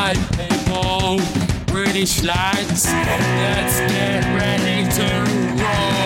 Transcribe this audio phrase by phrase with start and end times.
[0.00, 1.18] right, people,
[1.66, 5.06] British lads, let's get ready to
[5.62, 5.96] roll.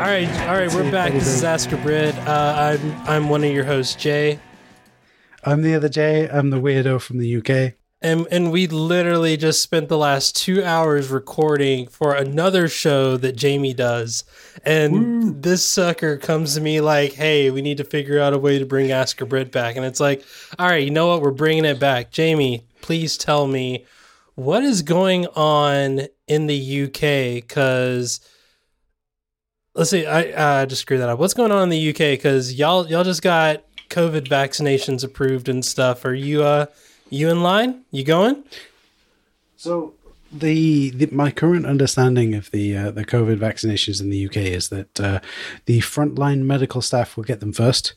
[0.00, 1.12] All right, all right, we're back.
[1.12, 2.14] This is Ask a Brit.
[2.18, 4.38] Uh, I'm I'm one of your hosts, Jay,
[5.44, 6.28] I'm the other Jay.
[6.28, 7.74] I'm the weirdo from the UK.
[8.06, 13.34] And and we literally just spent the last two hours recording for another show that
[13.34, 14.22] Jamie does,
[14.64, 18.60] and this sucker comes to me like, "Hey, we need to figure out a way
[18.60, 20.24] to bring Ask a Brit back," and it's like,
[20.56, 21.20] "All right, you know what?
[21.20, 23.84] We're bringing it back." Jamie, please tell me
[24.36, 28.20] what is going on in the UK because.
[29.74, 30.06] Let's see.
[30.06, 31.18] I uh, just screwed that up.
[31.18, 32.16] What's going on in the UK?
[32.16, 36.06] Because y'all y'all just got COVID vaccinations approved and stuff.
[36.06, 36.66] Are you uh
[37.10, 37.84] you in line?
[37.90, 38.44] You going?
[39.56, 39.94] So
[40.32, 44.68] the, the my current understanding of the uh, the COVID vaccinations in the UK is
[44.70, 45.20] that uh,
[45.66, 47.94] the frontline medical staff will get them first,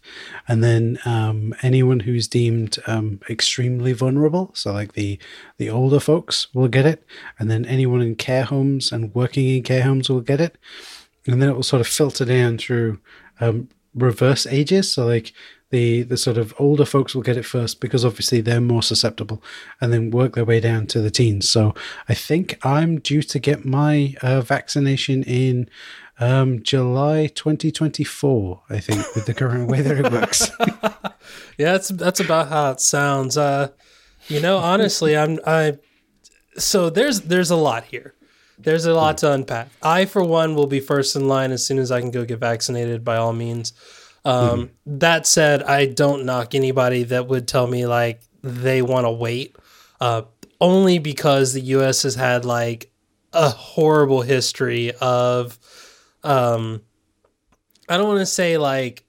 [0.47, 5.19] and then um, anyone who's deemed um, extremely vulnerable, so like the
[5.57, 7.03] the older folks, will get it,
[7.39, 10.57] and then anyone in care homes and working in care homes will get it,
[11.25, 12.99] and then it will sort of filter down through
[13.39, 14.91] um, reverse ages.
[14.91, 15.33] So like
[15.69, 19.43] the the sort of older folks will get it first because obviously they're more susceptible,
[19.79, 21.47] and then work their way down to the teens.
[21.47, 21.73] So
[22.07, 25.69] I think I'm due to get my uh, vaccination in
[26.19, 28.61] um, July 2024.
[28.69, 30.51] I think with the current that it works.
[31.57, 33.37] Yeah, that's that's about how it sounds.
[33.37, 33.69] Uh,
[34.27, 35.77] you know, honestly, I'm I.
[36.57, 38.15] So there's there's a lot here.
[38.57, 39.69] There's a lot to unpack.
[39.83, 42.39] I, for one, will be first in line as soon as I can go get
[42.39, 43.03] vaccinated.
[43.03, 43.73] By all means.
[44.25, 49.11] Um, That said, I don't knock anybody that would tell me like they want to
[49.11, 49.55] wait.
[49.99, 50.23] Uh,
[50.61, 52.03] only because the U.S.
[52.03, 52.91] has had like
[53.33, 55.57] a horrible history of,
[56.23, 56.81] um,
[57.87, 59.05] I don't want to say like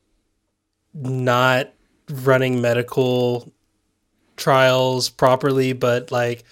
[0.95, 1.73] not
[2.09, 3.53] running medical
[4.37, 6.45] trials properly, but like,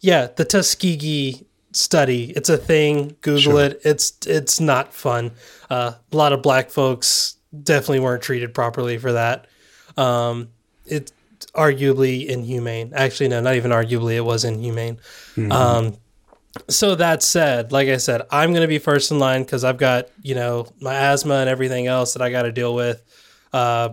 [0.00, 3.16] yeah, the Tuskegee study, it's a thing.
[3.20, 3.60] Google Sure.
[3.64, 3.80] it.
[3.84, 5.32] It's it's not fun.
[5.70, 7.17] Uh, a lot of black folks
[7.62, 9.46] definitely weren't treated properly for that.
[9.96, 10.48] Um,
[10.86, 11.12] it's
[11.54, 12.92] arguably inhumane.
[12.94, 14.14] Actually, no, not even arguably.
[14.14, 14.98] It was inhumane.
[15.50, 15.96] Um,
[16.68, 19.78] so that said, like I said, I'm going to be first in line because I've
[19.78, 23.02] got you know my asthma and everything else that I got to deal with.
[23.52, 23.90] Uh,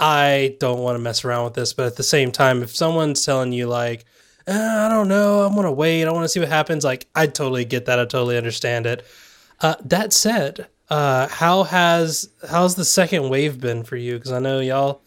[0.00, 3.24] I don't want to mess around with this, but at the same time, if someone's
[3.24, 4.04] telling you like,
[4.46, 7.26] eh, I don't know, I'm gonna wait, I want to see what happens, like I
[7.26, 9.04] totally get that, I totally understand it.
[9.60, 14.14] Uh, that said, uh, how has how's the second wave been for you?
[14.14, 15.02] Because I know y'all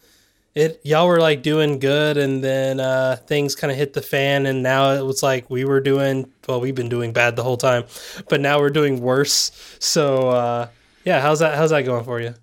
[0.54, 4.46] it y'all were like doing good, and then uh, things kind of hit the fan,
[4.46, 7.56] and now it was like we were doing well, we've been doing bad the whole
[7.56, 7.84] time,
[8.28, 9.50] but now we're doing worse.
[9.78, 10.68] So uh,
[11.04, 12.34] yeah, how's that how's that going for you?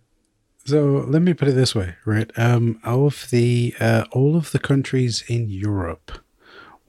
[0.65, 2.29] So let me put it this way, right?
[2.37, 6.11] Um, of the uh, all of the countries in Europe,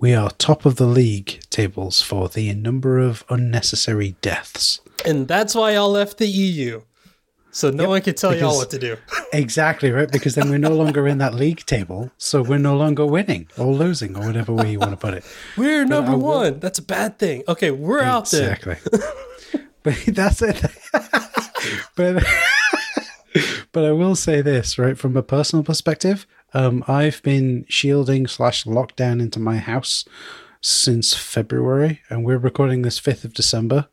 [0.01, 4.81] we are top of the league tables for the number of unnecessary deaths.
[5.05, 6.83] And that's why y'all left the EU.
[7.53, 8.97] So no one can tell y'all what to do.
[9.33, 13.07] Exactly right, because then we're no longer in that league table, so we're no longer
[13.07, 15.25] winning or losing or whatever way you want to put it.
[15.57, 16.59] We're number I will- one.
[16.59, 17.45] That's a bad thing.
[17.47, 18.55] Okay, we're out there.
[18.55, 19.01] Exactly.
[19.85, 20.65] but that's it.
[21.95, 22.25] but
[23.71, 28.65] but I will say this, right, from a personal perspective, um, I've been shielding slash
[28.65, 30.05] lockdown into my house
[30.61, 33.89] since February, and we're recording this fifth of December.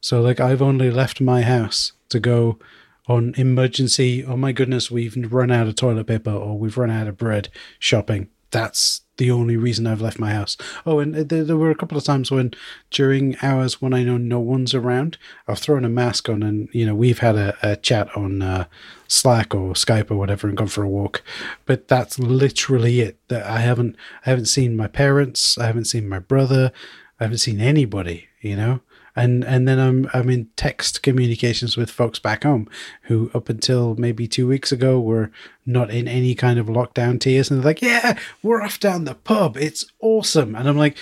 [0.00, 2.58] So like I've only left my house to go
[3.06, 7.08] on emergency, oh my goodness, we've run out of toilet paper or we've run out
[7.08, 7.48] of bread
[7.78, 8.28] shopping.
[8.52, 10.56] That's the only reason I've left my house.
[10.86, 12.52] Oh, and there, there were a couple of times when
[12.90, 16.86] during hours when I know no one's around, I've thrown a mask on and, you
[16.86, 18.66] know, we've had a, a chat on uh,
[19.08, 21.22] Slack or Skype or whatever and gone for a walk.
[21.66, 23.18] But that's literally it.
[23.28, 25.58] That I haven't, I haven't seen my parents.
[25.58, 26.72] I haven't seen my brother.
[27.20, 28.80] I haven't seen anybody, you know?
[29.14, 32.68] And and then I'm I'm in text communications with folks back home
[33.02, 35.30] who up until maybe two weeks ago were
[35.66, 39.14] not in any kind of lockdown tiers and they're like, yeah, we're off down the
[39.14, 40.96] pub, it's awesome, and I'm like,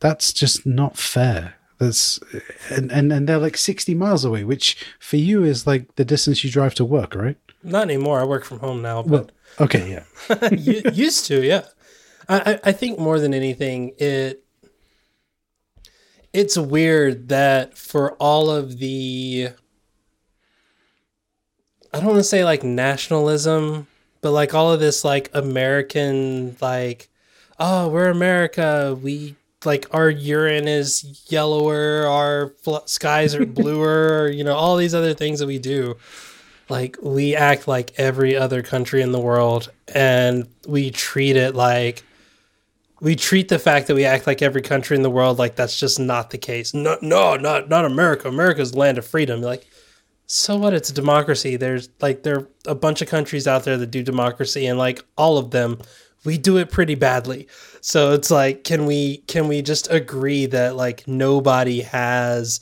[0.00, 1.54] that's just not fair.
[1.78, 2.18] That's
[2.70, 6.42] and and and they're like sixty miles away, which for you is like the distance
[6.42, 7.36] you drive to work, right?
[7.62, 8.20] Not anymore.
[8.20, 10.48] I work from home now, but Okay, yeah,
[10.92, 11.62] used to, yeah.
[12.28, 14.44] I I think more than anything, it
[16.38, 19.48] it's weird that for all of the
[21.92, 23.88] I don't want to say like nationalism,
[24.20, 27.08] but like all of this like American like
[27.58, 28.96] oh we're America.
[29.02, 34.94] We like our urine is yellower our fl- skies are bluer you know all these
[34.94, 35.96] other things that we do.
[36.68, 42.04] Like we act like every other country in the world and we treat it like
[43.00, 45.78] we treat the fact that we act like every country in the world like that's
[45.78, 46.74] just not the case.
[46.74, 48.28] No, no, not not America.
[48.28, 49.40] America's the land of freedom.
[49.40, 49.66] Like,
[50.26, 50.74] so what?
[50.74, 51.56] It's a democracy.
[51.56, 55.04] There's like there are a bunch of countries out there that do democracy, and like
[55.16, 55.78] all of them,
[56.24, 57.48] we do it pretty badly.
[57.80, 62.60] So it's like, can we can we just agree that like nobody has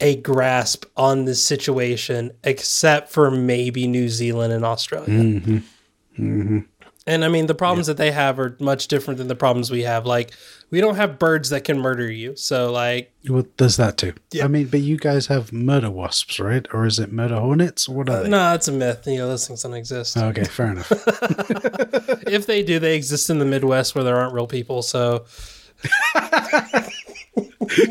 [0.00, 5.08] a grasp on this situation except for maybe New Zealand and Australia?
[5.08, 5.58] Mm-hmm.
[6.18, 6.58] Mm-hmm.
[7.06, 9.82] And I mean, the problems that they have are much different than the problems we
[9.82, 10.06] have.
[10.06, 10.30] Like,
[10.70, 12.34] we don't have birds that can murder you.
[12.34, 14.14] So, like, Well, there's that too.
[14.32, 14.44] Yeah.
[14.44, 16.66] I mean, but you guys have murder wasps, right?
[16.72, 17.86] Or is it murder hornets?
[17.90, 18.30] What are they?
[18.30, 19.06] no, it's a myth.
[19.06, 20.16] You know, those things don't exist.
[20.16, 20.90] Okay, fair enough.
[22.26, 24.80] if they do, they exist in the Midwest where there aren't real people.
[24.80, 25.26] So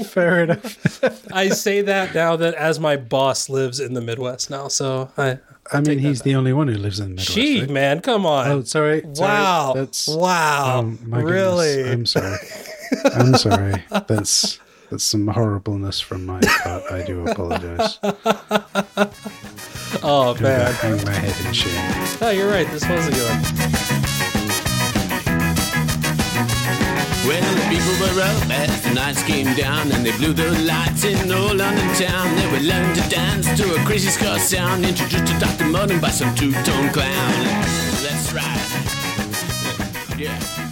[0.07, 1.03] fair enough.
[1.31, 4.67] I say that now that as my boss lives in the Midwest now.
[4.69, 5.37] So I,
[5.71, 7.31] I mean, he's the only one who lives in the Midwest.
[7.31, 7.69] gee, right?
[7.69, 8.47] man, come on.
[8.47, 9.01] Oh, sorry.
[9.01, 9.13] sorry.
[9.15, 9.73] wow.
[9.75, 10.81] That's wow.
[10.83, 11.31] oh, my goodness.
[11.31, 11.91] really?
[11.91, 12.37] I'm sorry.
[13.05, 13.83] I'm sorry.
[14.07, 16.83] That's that's some horribleness from my part.
[16.91, 17.97] I do apologize.
[20.03, 20.73] oh, man.
[20.73, 22.17] hang my head in shame.
[22.21, 22.67] Oh, you're right.
[22.67, 23.72] This was a good one.
[27.25, 31.05] Well, the people were up as the nights came down and they blew the lights
[31.05, 32.35] in all London town.
[32.35, 35.65] They were learning to dance to a crazy ska sound introduced to Dr.
[35.65, 37.33] Mudden by some two-tone clown.
[38.03, 40.19] That's right.
[40.19, 40.62] Yeah.